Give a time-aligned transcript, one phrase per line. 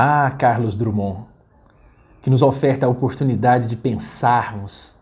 [0.00, 1.24] Ah, Carlos Drummond,
[2.22, 4.94] que nos oferta a oportunidade de pensarmos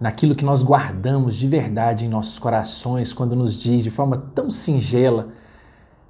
[0.00, 4.50] naquilo que nós guardamos de verdade em nossos corações, quando nos diz de forma tão
[4.50, 5.28] singela: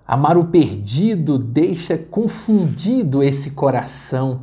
[0.07, 4.43] amar o perdido deixa confundido esse coração.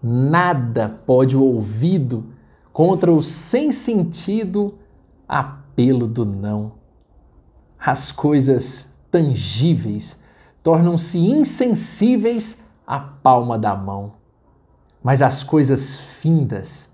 [0.00, 2.26] Nada pode o ouvido
[2.72, 4.78] contra o sem sentido
[5.28, 6.74] apelo do não.
[7.80, 10.22] As coisas tangíveis
[10.62, 14.12] tornam-se insensíveis à palma da mão.
[15.02, 16.88] Mas as coisas findas,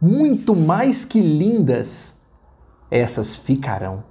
[0.00, 2.16] muito mais que lindas,
[2.90, 4.04] essas ficarão.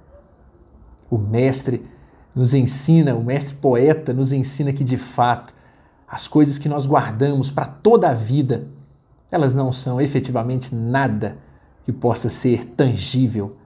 [1.10, 1.88] O mestre
[2.34, 5.54] nos ensina, o mestre poeta nos ensina que de fato
[6.06, 8.66] as coisas que nós guardamos para toda a vida,
[9.30, 11.38] elas não são efetivamente nada
[11.84, 13.56] que possa ser tangível,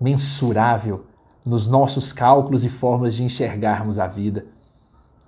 [0.00, 1.04] mensurável
[1.44, 4.46] nos nossos cálculos e formas de enxergarmos a vida.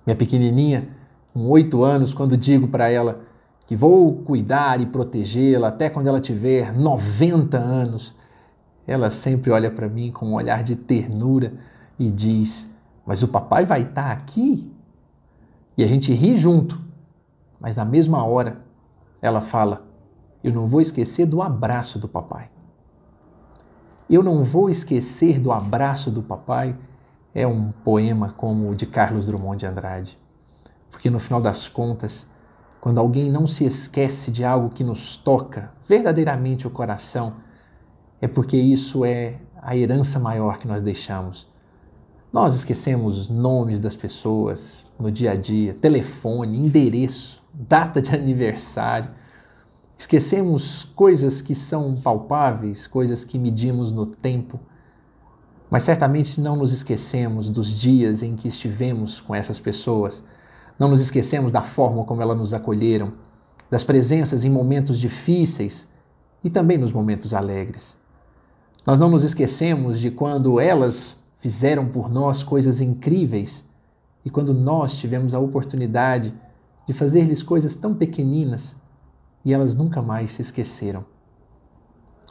[0.05, 0.89] Minha pequenininha,
[1.33, 3.21] com oito anos, quando digo para ela
[3.65, 8.15] que vou cuidar e protegê-la até quando ela tiver 90 anos,
[8.85, 11.53] ela sempre olha para mim com um olhar de ternura
[11.97, 12.73] e diz:
[13.05, 14.71] Mas o papai vai estar tá aqui?
[15.75, 16.79] E a gente ri junto,
[17.59, 18.57] mas na mesma hora
[19.21, 19.87] ela fala:
[20.43, 22.49] Eu não vou esquecer do abraço do papai.
[24.09, 26.75] Eu não vou esquecer do abraço do papai
[27.33, 30.22] é um poema como o de Carlos Drummond de Andrade.
[30.93, 32.25] Porque no final das contas,
[32.79, 37.33] quando alguém não se esquece de algo que nos toca verdadeiramente o coração,
[38.21, 41.51] é porque isso é a herança maior que nós deixamos.
[42.31, 49.09] Nós esquecemos nomes das pessoas no dia a dia, telefone, endereço, data de aniversário.
[49.97, 54.59] Esquecemos coisas que são palpáveis, coisas que medimos no tempo.
[55.69, 60.23] Mas certamente não nos esquecemos dos dias em que estivemos com essas pessoas
[60.77, 63.13] não nos esquecemos da forma como elas nos acolheram,
[63.69, 65.89] das presenças em momentos difíceis
[66.43, 67.97] e também nos momentos alegres.
[68.85, 73.67] Nós não nos esquecemos de quando elas fizeram por nós coisas incríveis
[74.25, 76.33] e quando nós tivemos a oportunidade
[76.85, 78.75] de fazer-lhes coisas tão pequeninas
[79.43, 81.05] e elas nunca mais se esqueceram.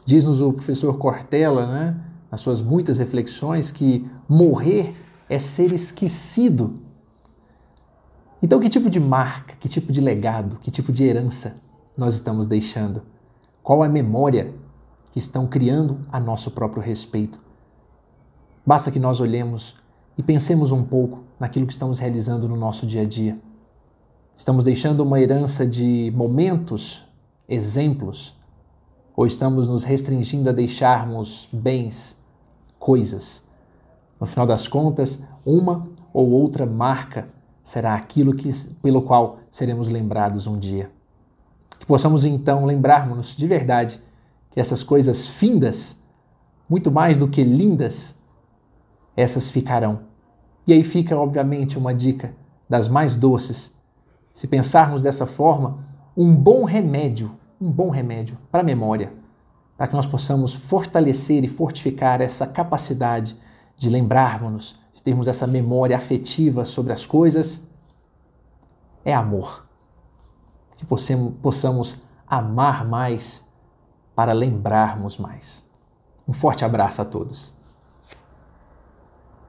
[0.05, 1.95] Diz-nos o professor Cortella, né,
[2.29, 4.93] nas suas muitas reflexões, que morrer
[5.29, 6.79] é ser esquecido
[8.43, 11.55] então, que tipo de marca, que tipo de legado, que tipo de herança
[11.95, 13.01] nós estamos deixando?
[13.63, 14.53] Qual a memória
[15.13, 17.39] que estão criando a nosso próprio respeito?
[18.65, 19.77] Basta que nós olhemos
[20.17, 23.39] e pensemos um pouco naquilo que estamos realizando no nosso dia a dia.
[24.35, 27.01] Estamos deixando uma herança de momentos,
[27.47, 28.35] exemplos,
[29.15, 32.21] ou estamos nos restringindo a deixarmos bens,
[32.77, 33.41] coisas?
[34.19, 37.29] No final das contas, uma ou outra marca
[37.63, 38.51] será aquilo que,
[38.81, 40.91] pelo qual seremos lembrados um dia.
[41.79, 44.01] Que possamos então lembrarmos de verdade
[44.51, 45.97] que essas coisas findas,
[46.69, 48.15] muito mais do que lindas,
[49.15, 50.01] essas ficarão.
[50.67, 52.35] E aí fica, obviamente, uma dica
[52.69, 53.75] das mais doces.
[54.31, 55.85] Se pensarmos dessa forma,
[56.15, 59.11] um bom remédio, um bom remédio para a memória,
[59.77, 63.37] para que nós possamos fortalecer e fortificar essa capacidade
[63.75, 67.67] de lembrarmos termos essa memória afetiva sobre as coisas,
[69.03, 69.67] é amor.
[70.77, 73.47] Que possamos, amar mais
[74.15, 75.69] para lembrarmos mais.
[76.27, 77.53] Um forte abraço a todos.